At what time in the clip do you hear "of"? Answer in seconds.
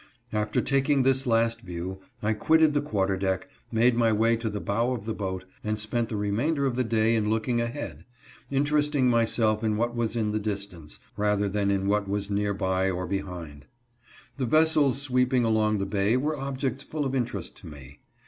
4.93-5.05, 6.65-6.75, 17.05-17.13